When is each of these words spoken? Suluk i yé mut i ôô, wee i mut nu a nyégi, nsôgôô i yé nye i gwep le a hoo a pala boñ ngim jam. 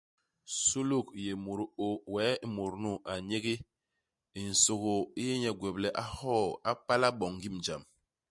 Suluk 0.61 1.07
i 1.13 1.19
yé 1.25 1.33
mut 1.43 1.59
i 1.63 1.65
ôô, 1.87 1.89
wee 2.13 2.35
i 2.45 2.47
mut 2.55 2.73
nu 2.81 2.91
a 3.11 3.13
nyégi, 3.29 3.55
nsôgôô 4.49 4.99
i 5.21 5.23
yé 5.27 5.33
nye 5.41 5.51
i 5.53 5.57
gwep 5.59 5.75
le 5.83 5.89
a 6.03 6.05
hoo 6.15 6.45
a 6.69 6.71
pala 6.85 7.07
boñ 7.19 7.31
ngim 7.35 7.55
jam. 7.65 7.81